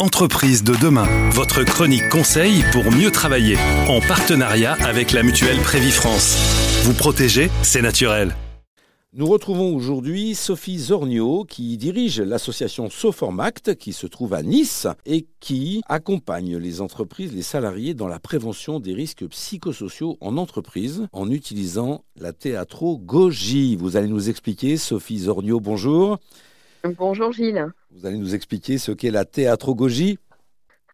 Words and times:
Entreprise 0.00 0.64
de 0.64 0.72
demain, 0.80 1.06
votre 1.30 1.62
chronique 1.62 2.08
conseil 2.08 2.64
pour 2.72 2.90
mieux 2.90 3.10
travailler, 3.10 3.58
en 3.86 4.00
partenariat 4.00 4.72
avec 4.82 5.12
la 5.12 5.22
mutuelle 5.22 5.58
Prévifrance. 5.58 6.38
Vous 6.84 6.94
protéger, 6.94 7.50
c'est 7.62 7.82
naturel. 7.82 8.34
Nous 9.12 9.26
retrouvons 9.26 9.74
aujourd'hui 9.74 10.34
Sophie 10.34 10.78
Zornio 10.78 11.44
qui 11.44 11.76
dirige 11.76 12.18
l'association 12.18 12.88
Soformact 12.88 13.74
qui 13.74 13.92
se 13.92 14.06
trouve 14.06 14.32
à 14.32 14.42
Nice 14.42 14.86
et 15.04 15.26
qui 15.38 15.82
accompagne 15.86 16.56
les 16.56 16.80
entreprises, 16.80 17.34
les 17.34 17.42
salariés 17.42 17.92
dans 17.92 18.08
la 18.08 18.20
prévention 18.20 18.80
des 18.80 18.94
risques 18.94 19.26
psychosociaux 19.26 20.16
en 20.22 20.38
entreprise 20.38 21.08
en 21.12 21.30
utilisant 21.30 22.04
la 22.16 22.32
théâtrogogie. 22.32 23.76
Vous 23.76 23.98
allez 23.98 24.08
nous 24.08 24.30
expliquer, 24.30 24.78
Sophie 24.78 25.18
Zornio, 25.18 25.60
bonjour. 25.60 26.18
Bonjour 26.84 27.32
Gilles. 27.32 27.66
Vous 27.90 28.06
allez 28.06 28.16
nous 28.16 28.34
expliquer 28.34 28.78
ce 28.78 28.92
qu'est 28.92 29.10
la 29.10 29.24
théâtrogogie 29.24 30.18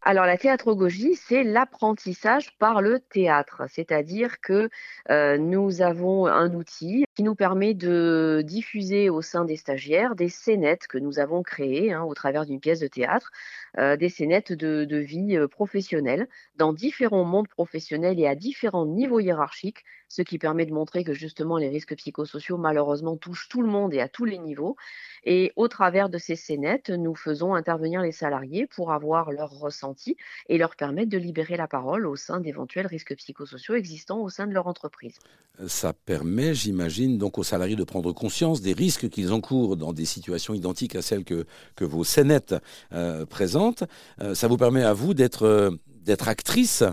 alors 0.09 0.25
la 0.25 0.39
théâtrogogie, 0.39 1.17
c'est 1.17 1.43
l'apprentissage 1.43 2.57
par 2.59 2.81
le 2.81 3.01
théâtre, 3.01 3.63
c'est-à-dire 3.69 4.41
que 4.41 4.69
euh, 5.11 5.37
nous 5.37 5.83
avons 5.83 6.27
un 6.27 6.55
outil 6.55 7.07
qui 7.17 7.25
nous 7.25 7.35
permet 7.35 7.75
de 7.75 8.41
diffuser 8.45 9.11
au 9.11 9.21
sein 9.21 9.45
des 9.45 9.57
stagiaires 9.57 10.15
des 10.15 10.29
scénettes 10.29 10.87
que 10.87 10.99
nous 10.99 11.19
avons 11.19 11.43
créées 11.43 11.93
hein, 11.93 12.05
au 12.05 12.15
travers 12.15 12.47
d'une 12.47 12.61
pièce 12.61 12.79
de 12.79 12.87
théâtre, 12.87 13.33
euh, 13.79 13.97
des 13.97 14.09
scénettes 14.09 14.53
de, 14.53 14.85
de 14.85 14.97
vie 14.97 15.37
euh, 15.37 15.49
professionnelle 15.49 16.29
dans 16.55 16.73
différents 16.73 17.25
mondes 17.25 17.49
professionnels 17.49 18.21
et 18.21 18.29
à 18.29 18.37
différents 18.37 18.87
niveaux 18.87 19.19
hiérarchiques, 19.19 19.83
ce 20.09 20.23
qui 20.23 20.39
permet 20.39 20.67
de 20.67 20.73
montrer 20.73 21.05
que 21.05 21.13
justement 21.13 21.59
les 21.59 21.69
risques 21.69 21.97
psychosociaux 21.97 22.57
malheureusement 22.57 23.17
touchent 23.17 23.49
tout 23.49 23.63
le 23.63 23.69
monde 23.69 23.93
et 23.95 24.01
à 24.01 24.09
tous 24.09 24.25
les 24.25 24.39
niveaux. 24.39 24.77
Et 25.25 25.53
au 25.57 25.67
travers 25.67 26.09
de 26.09 26.19
ces 26.19 26.37
scénettes, 26.37 26.91
nous 26.91 27.15
faisons 27.17 27.55
intervenir 27.55 28.01
les 28.01 28.13
salariés 28.13 28.67
pour 28.67 28.93
avoir 28.93 29.33
leur 29.33 29.51
ressenti 29.51 30.17
et 30.49 30.59
leur 30.59 30.77
permettre 30.77 31.11
de 31.11 31.19
libérer 31.19 31.57
la 31.57 31.67
parole 31.67 32.07
au 32.07 32.15
sein 32.15 32.41
d'éventuels 32.41 32.87
risques 32.87 33.17
psychosociaux 33.17 33.75
existants 33.75 34.21
au 34.21 34.29
sein 34.29 34.47
de 34.47 34.53
leur 34.53 34.69
entreprise. 34.69 35.19
Ça 35.67 35.93
permet, 35.93 36.55
j'imagine, 36.55 37.19
donc 37.19 37.39
aux 37.39 37.43
salariés 37.43 37.77
de 37.77 37.85
prendre 37.85 38.13
conscience 38.13 38.61
des 38.61 38.73
risques 38.73 39.09
qu'ils 39.09 39.33
encourent 39.33 39.77
dans 39.77 39.93
des 39.93 40.05
situations 40.05 40.55
identiques 40.55 40.95
à 40.95 41.03
celles 41.03 41.25
que, 41.25 41.47
que 41.75 41.85
vos 41.85 42.05
scénettes 42.05 42.55
euh, 42.93 43.27
présentent. 43.27 43.85
Euh, 44.21 44.35
ça 44.35 44.49
vous 44.49 44.57
permet 44.57 44.83
à 44.83 44.93
vous 44.93 45.15
d'être 45.15 45.45
euh, 45.45 45.71
d'être 46.07 46.29
actrice 46.29 46.85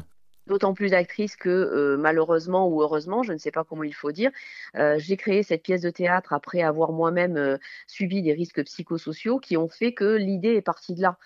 D'autant 0.46 0.74
plus 0.74 0.94
actrice 0.94 1.38
que 1.38 1.48
euh, 1.48 1.96
malheureusement 1.96 2.68
ou 2.68 2.82
heureusement, 2.82 3.24
je 3.24 3.32
ne 3.32 3.38
sais 3.38 3.52
pas 3.52 3.64
comment 3.64 3.84
il 3.84 3.94
faut 3.96 4.12
dire, 4.12 4.30
euh, 4.76 4.96
j'ai 5.00 5.16
créé 5.16 5.42
cette 5.42 5.64
pièce 5.64 5.80
de 5.80 5.90
théâtre 5.90 6.34
après 6.34 6.62
avoir 6.62 6.92
moi-même 6.92 7.38
euh, 7.38 7.58
subi 7.88 8.22
des 8.22 8.34
risques 8.34 8.62
psychosociaux 8.66 9.40
qui 9.40 9.56
ont 9.56 9.70
fait 9.70 9.94
que 9.94 10.18
l'idée 10.18 10.56
est 10.56 10.62
partie 10.62 10.96
de 10.96 11.02
là. 11.02 11.18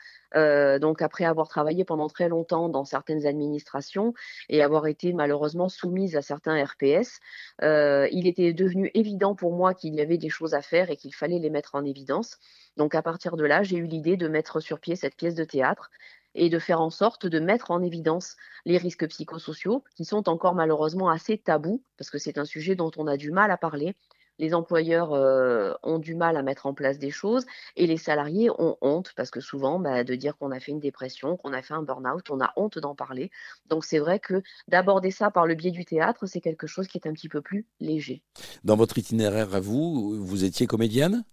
donc 0.79 1.01
après 1.01 1.25
avoir 1.25 1.47
travaillé 1.47 1.83
pendant 1.83 2.09
très 2.09 2.29
longtemps 2.29 2.69
dans 2.69 2.85
certaines 2.85 3.25
administrations 3.25 4.13
et 4.49 4.61
avoir 4.61 4.85
été 4.85 5.13
malheureusement 5.13 5.69
soumise 5.69 6.15
à 6.15 6.21
certains 6.21 6.63
RPS, 6.63 7.19
il 7.61 8.27
était 8.27 8.53
devenu 8.53 8.91
évident 8.93 9.35
pour 9.35 9.53
moi 9.53 9.73
qu'il 9.73 9.95
y 9.95 10.01
avait 10.01 10.19
des 10.19 10.29
choses 10.29 10.53
à 10.53 10.61
faire 10.61 10.91
et 10.91 10.97
qu'il 10.97 11.15
fallait 11.15 11.39
les 11.39 11.49
mettre 11.49 11.75
en 11.75 11.85
évidence. 11.85 12.37
Donc 12.75 12.93
à 12.93 13.01
partir 13.01 13.37
de 13.37 13.45
là, 13.45 13.63
j'ai 13.63 13.77
eu 13.77 13.87
l'idée 13.87 14.17
de 14.17 14.27
mettre 14.27 14.59
sur 14.59 14.79
pied 14.79 14.95
cette 14.95 15.15
pièce 15.15 15.35
de 15.35 15.45
théâtre 15.45 15.89
et 16.37 16.49
de 16.49 16.59
faire 16.59 16.79
en 16.79 16.89
sorte 16.89 17.25
de 17.25 17.39
mettre 17.39 17.71
en 17.71 17.81
évidence 17.81 18.37
les 18.65 18.77
risques 18.77 19.07
psychosociaux 19.07 19.83
qui 19.95 20.05
sont 20.05 20.29
encore 20.29 20.55
malheureusement 20.55 21.09
assez 21.09 21.37
tabous 21.37 21.83
parce 21.97 22.09
que 22.09 22.19
c'est 22.19 22.37
un 22.37 22.45
sujet 22.45 22.75
dont 22.75 22.91
on 22.95 23.07
a 23.07 23.17
du 23.17 23.31
mal 23.31 23.51
à 23.51 23.57
parler. 23.57 23.95
Les 24.39 24.53
employeurs 24.53 25.13
euh, 25.13 25.73
ont 25.81 25.97
du 25.97 26.13
mal 26.13 26.37
à 26.37 26.43
mettre 26.43 26.67
en 26.67 26.73
place 26.75 26.99
des 26.99 27.09
choses 27.09 27.47
et 27.75 27.87
les 27.87 27.97
salariés 27.97 28.51
ont 28.51 28.77
honte 28.81 29.13
parce 29.15 29.31
que 29.31 29.39
souvent, 29.39 29.79
bah, 29.79 30.03
de 30.03 30.13
dire 30.13 30.37
qu'on 30.37 30.51
a 30.51 30.59
fait 30.59 30.71
une 30.71 30.79
dépression, 30.79 31.37
qu'on 31.37 31.53
a 31.53 31.63
fait 31.63 31.73
un 31.73 31.81
burn-out, 31.81 32.29
on 32.29 32.39
a 32.39 32.53
honte 32.55 32.77
d'en 32.77 32.93
parler. 32.93 33.31
Donc 33.65 33.83
c'est 33.83 33.97
vrai 33.97 34.19
que 34.19 34.43
d'aborder 34.67 35.09
ça 35.09 35.31
par 35.31 35.47
le 35.47 35.55
biais 35.55 35.71
du 35.71 35.85
théâtre, 35.85 36.27
c'est 36.27 36.41
quelque 36.41 36.67
chose 36.67 36.87
qui 36.87 36.99
est 36.99 37.07
un 37.07 37.13
petit 37.13 37.29
peu 37.29 37.41
plus 37.41 37.65
léger. 37.79 38.21
Dans 38.63 38.75
votre 38.75 38.99
itinéraire 38.99 39.55
à 39.55 39.59
vous, 39.59 40.23
vous 40.23 40.43
étiez 40.43 40.67
comédienne? 40.67 41.23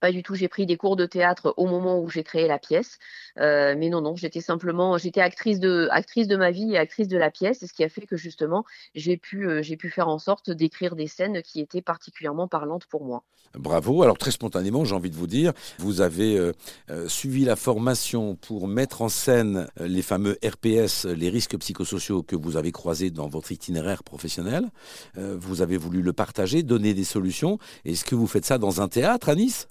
Pas 0.00 0.10
du 0.10 0.22
tout. 0.22 0.34
J'ai 0.34 0.48
pris 0.48 0.66
des 0.66 0.76
cours 0.76 0.96
de 0.96 1.06
théâtre 1.06 1.54
au 1.56 1.66
moment 1.66 2.00
où 2.00 2.08
j'ai 2.08 2.24
créé 2.24 2.48
la 2.48 2.58
pièce. 2.58 2.98
Euh, 3.38 3.74
mais 3.78 3.90
non, 3.90 4.00
non, 4.00 4.16
j'étais 4.16 4.40
simplement, 4.40 4.98
j'étais 4.98 5.20
actrice 5.20 5.60
de, 5.60 5.88
actrice 5.92 6.26
de 6.26 6.36
ma 6.36 6.50
vie 6.50 6.72
et 6.72 6.78
actrice 6.78 7.08
de 7.08 7.18
la 7.18 7.30
pièce, 7.30 7.64
ce 7.66 7.72
qui 7.72 7.84
a 7.84 7.88
fait 7.88 8.06
que 8.06 8.16
justement, 8.16 8.64
j'ai 8.94 9.16
pu, 9.16 9.46
euh, 9.46 9.62
pu 9.78 9.90
faire 9.90 10.08
en 10.08 10.18
sorte 10.18 10.50
d'écrire 10.50 10.96
des 10.96 11.06
scènes 11.06 11.42
qui 11.42 11.60
étaient 11.60 11.82
particulièrement 11.82 12.48
parlantes 12.48 12.86
pour 12.86 13.04
moi. 13.04 13.22
Bravo. 13.54 14.02
Alors 14.02 14.16
très 14.16 14.30
spontanément, 14.30 14.84
j'ai 14.84 14.94
envie 14.94 15.10
de 15.10 15.16
vous 15.16 15.26
dire, 15.26 15.52
vous 15.78 16.00
avez 16.00 16.38
euh, 16.38 17.08
suivi 17.08 17.44
la 17.44 17.56
formation 17.56 18.36
pour 18.36 18.68
mettre 18.68 19.02
en 19.02 19.08
scène 19.08 19.68
les 19.80 20.02
fameux 20.02 20.38
RPS, 20.44 21.04
les 21.04 21.28
risques 21.28 21.58
psychosociaux 21.58 22.22
que 22.22 22.36
vous 22.36 22.56
avez 22.56 22.72
croisés 22.72 23.10
dans 23.10 23.28
votre 23.28 23.52
itinéraire 23.52 24.02
professionnel. 24.04 24.70
vous 25.16 25.62
avez 25.62 25.76
voulu 25.76 26.00
le 26.02 26.12
partager, 26.12 26.62
donner 26.62 26.94
des 26.94 27.04
solutions. 27.04 27.58
Est-ce 27.84 28.04
que 28.04 28.14
vous 28.14 28.26
faites 28.26 28.44
ça 28.44 28.58
dans 28.58 28.80
un 28.80 28.88
théâtre 28.88 29.28
à 29.28 29.34
Nice? 29.34 29.68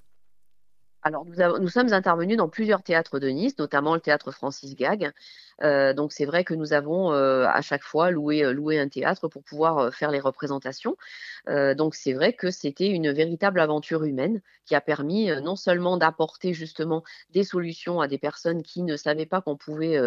Alors, 1.02 1.24
nous, 1.24 1.68
sommes 1.68 1.92
intervenus 1.94 2.36
dans 2.36 2.48
plusieurs 2.48 2.82
théâtres 2.82 3.18
de 3.18 3.28
Nice, 3.28 3.58
notamment 3.58 3.94
le 3.94 4.00
théâtre 4.00 4.32
Francis 4.32 4.76
Gag. 4.76 5.12
Euh, 5.62 5.94
donc, 5.94 6.12
c'est 6.12 6.26
vrai 6.26 6.44
que 6.44 6.52
nous 6.52 6.72
avons 6.74 7.12
euh, 7.12 7.46
à 7.46 7.62
chaque 7.62 7.84
fois 7.84 8.10
loué, 8.10 8.44
euh, 8.44 8.52
loué, 8.52 8.78
un 8.78 8.88
théâtre 8.88 9.28
pour 9.28 9.42
pouvoir 9.42 9.94
faire 9.94 10.10
les 10.10 10.20
représentations. 10.20 10.96
donc, 11.48 11.94
c'est 11.94 12.12
vrai 12.12 12.34
que 12.34 12.50
c'était 12.50 12.88
une 12.88 13.10
véritable 13.10 13.60
aventure 13.60 14.04
humaine 14.04 14.40
qui 14.66 14.74
a 14.74 14.80
permis 14.80 15.30
non 15.42 15.56
seulement 15.56 15.96
d'apporter 15.96 16.52
justement 16.52 17.02
des 17.30 17.44
solutions 17.44 18.00
à 18.00 18.08
des 18.08 18.18
personnes 18.18 18.62
qui 18.62 18.82
ne 18.82 18.96
savaient 18.96 19.26
pas 19.26 19.40
qu'on 19.40 19.56
pouvait, 19.56 19.98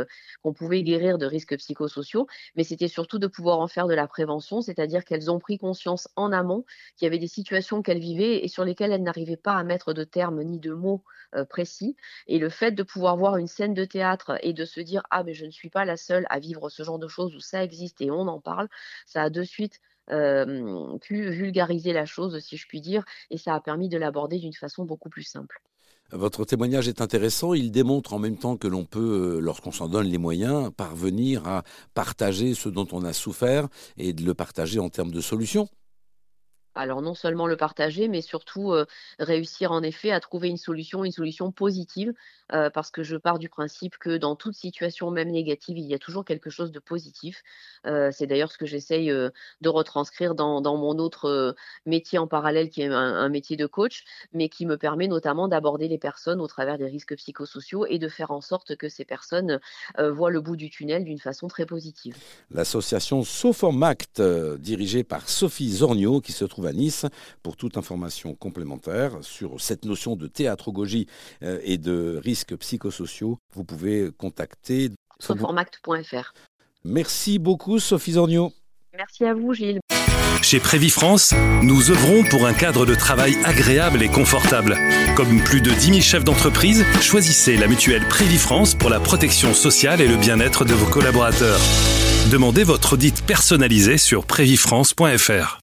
qu'on 0.41 0.53
pouvait 0.53 0.83
guérir 0.83 1.17
de 1.17 1.25
risques 1.25 1.57
psychosociaux, 1.57 2.27
mais 2.55 2.63
c'était 2.63 2.87
surtout 2.87 3.19
de 3.19 3.27
pouvoir 3.27 3.59
en 3.59 3.67
faire 3.67 3.87
de 3.87 3.93
la 3.93 4.07
prévention, 4.07 4.61
c'est-à-dire 4.61 5.03
qu'elles 5.05 5.29
ont 5.31 5.39
pris 5.39 5.57
conscience 5.57 6.07
en 6.15 6.31
amont 6.31 6.65
qu'il 6.95 7.05
y 7.05 7.07
avait 7.07 7.19
des 7.19 7.27
situations 7.27 7.81
qu'elles 7.81 7.99
vivaient 7.99 8.43
et 8.43 8.47
sur 8.47 8.63
lesquelles 8.63 8.91
elles 8.91 9.03
n'arrivaient 9.03 9.37
pas 9.37 9.55
à 9.55 9.63
mettre 9.63 9.93
de 9.93 10.03
termes 10.03 10.41
ni 10.43 10.59
de 10.59 10.71
mots 10.73 10.82
euh, 11.35 11.45
précis. 11.45 11.95
Et 12.27 12.39
le 12.39 12.49
fait 12.49 12.71
de 12.71 12.83
pouvoir 12.83 13.17
voir 13.17 13.37
une 13.37 13.47
scène 13.47 13.73
de 13.73 13.85
théâtre 13.85 14.37
et 14.41 14.53
de 14.53 14.65
se 14.65 14.79
dire 14.79 15.03
ah 15.09 15.23
mais 15.23 15.33
je 15.33 15.45
ne 15.45 15.51
suis 15.51 15.69
pas 15.69 15.85
la 15.85 15.97
seule 15.97 16.25
à 16.29 16.39
vivre 16.39 16.69
ce 16.69 16.83
genre 16.83 16.99
de 16.99 17.07
choses 17.07 17.35
où 17.35 17.39
ça 17.39 17.63
existe 17.63 18.01
et 18.01 18.11
on 18.11 18.27
en 18.27 18.39
parle, 18.39 18.69
ça 19.05 19.23
a 19.23 19.29
de 19.29 19.43
suite 19.43 19.79
euh, 20.11 20.97
pu 20.99 21.29
vulgariser 21.29 21.93
la 21.93 22.05
chose, 22.05 22.37
si 22.39 22.57
je 22.57 22.67
puis 22.67 22.81
dire, 22.81 23.05
et 23.29 23.37
ça 23.37 23.55
a 23.55 23.61
permis 23.61 23.87
de 23.89 23.97
l'aborder 23.97 24.37
d'une 24.37 24.53
façon 24.53 24.83
beaucoup 24.83 25.09
plus 25.09 25.23
simple. 25.23 25.61
Votre 26.11 26.45
témoignage 26.45 26.87
est 26.87 27.01
intéressant. 27.01 27.53
Il 27.53 27.71
démontre 27.71 28.13
en 28.13 28.19
même 28.19 28.37
temps 28.37 28.57
que 28.57 28.67
l'on 28.67 28.85
peut, 28.85 29.37
euh, 29.37 29.39
lorsqu'on 29.39 29.71
s'en 29.71 29.87
donne 29.87 30.07
les 30.07 30.17
moyens, 30.17 30.71
parvenir 30.75 31.47
à 31.47 31.63
partager 31.93 32.53
ce 32.53 32.69
dont 32.69 32.87
on 32.91 33.03
a 33.03 33.13
souffert 33.13 33.67
et 33.97 34.13
de 34.13 34.23
le 34.23 34.33
partager 34.33 34.79
en 34.79 34.89
termes 34.89 35.11
de 35.11 35.21
solutions 35.21 35.69
alors 36.75 37.01
non 37.01 37.13
seulement 37.13 37.47
le 37.47 37.57
partager, 37.57 38.07
mais 38.07 38.21
surtout 38.21 38.73
réussir 39.19 39.71
en 39.71 39.83
effet 39.83 40.11
à 40.11 40.19
trouver 40.19 40.49
une 40.49 40.57
solution, 40.57 41.03
une 41.03 41.11
solution 41.11 41.51
positive, 41.51 42.13
parce 42.49 42.91
que 42.91 43.03
je 43.03 43.15
pars 43.15 43.39
du 43.39 43.49
principe 43.49 43.97
que 43.97 44.17
dans 44.17 44.35
toute 44.35 44.55
situation, 44.55 45.11
même 45.11 45.31
négative, 45.31 45.77
il 45.77 45.85
y 45.85 45.93
a 45.93 45.99
toujours 45.99 46.25
quelque 46.25 46.49
chose 46.49 46.71
de 46.71 46.79
positif. 46.79 47.43
c'est 47.83 48.27
d'ailleurs 48.27 48.51
ce 48.51 48.57
que 48.57 48.65
j'essaye 48.65 49.07
de 49.07 49.69
retranscrire 49.69 50.35
dans, 50.35 50.61
mon 50.77 50.97
autre 50.97 51.55
métier 51.85 52.19
en 52.19 52.27
parallèle, 52.27 52.69
qui 52.69 52.81
est 52.81 52.87
un, 52.87 53.29
métier 53.29 53.57
de 53.57 53.65
coach, 53.65 54.03
mais 54.33 54.49
qui 54.49 54.65
me 54.65 54.77
permet 54.77 55.07
notamment 55.07 55.47
d'aborder 55.47 55.87
les 55.87 55.97
personnes 55.97 56.41
au 56.41 56.47
travers 56.47 56.77
des 56.77 56.85
risques 56.85 57.15
psychosociaux 57.15 57.85
et 57.85 57.99
de 57.99 58.09
faire 58.09 58.31
en 58.31 58.41
sorte 58.41 58.75
que 58.75 58.89
ces 58.89 59.05
personnes 59.05 59.59
voient 59.97 60.31
le 60.31 60.41
bout 60.41 60.55
du 60.55 60.69
tunnel 60.69 61.03
d'une 61.03 61.19
façon 61.19 61.47
très 61.47 61.65
positive. 61.65 62.15
L'association 62.51 63.23
Soformact, 63.23 64.21
dirigée 64.21 65.03
par 65.03 65.29
Sophie 65.29 65.71
Zornio, 65.71 66.21
qui 66.21 66.31
se 66.31 66.45
trouve 66.45 66.62
à 66.67 66.73
Nice. 66.73 67.05
Pour 67.41 67.57
toute 67.57 67.77
information 67.77 68.35
complémentaire 68.35 69.17
sur 69.21 69.61
cette 69.61 69.85
notion 69.85 70.15
de 70.15 70.27
théâtrogogie 70.27 71.07
euh, 71.43 71.59
et 71.63 71.77
de 71.77 72.19
risques 72.23 72.55
psychosociaux, 72.57 73.37
vous 73.53 73.63
pouvez 73.63 74.11
contacter 74.17 74.91
soformact.fr. 75.19 76.33
Merci 76.83 77.39
beaucoup 77.39 77.79
Sophie 77.79 78.13
Zornio. 78.13 78.51
Merci 78.95 79.25
à 79.25 79.33
vous 79.33 79.53
Gilles. 79.53 79.79
Chez 80.43 80.59
Prévifrance, 80.59 81.33
nous 81.61 81.89
œuvrons 81.89 82.23
pour 82.25 82.45
un 82.45 82.53
cadre 82.53 82.85
de 82.85 82.95
travail 82.95 83.37
agréable 83.45 84.03
et 84.03 84.09
confortable. 84.09 84.77
Comme 85.15 85.41
plus 85.41 85.61
de 85.61 85.71
10 85.71 85.85
000 85.85 85.99
chefs 86.01 86.25
d'entreprise, 86.25 86.85
choisissez 87.01 87.55
la 87.55 87.67
mutuelle 87.67 88.05
Prévifrance 88.09 88.75
pour 88.75 88.89
la 88.89 88.99
protection 88.99 89.53
sociale 89.53 90.01
et 90.01 90.07
le 90.07 90.17
bien-être 90.17 90.65
de 90.65 90.73
vos 90.73 90.89
collaborateurs. 90.91 91.59
Demandez 92.29 92.63
votre 92.63 92.93
audit 92.93 93.23
personnalisé 93.25 93.97
sur 93.97 94.25
prévifrance.fr. 94.25 95.62